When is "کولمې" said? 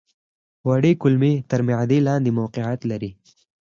1.01-1.33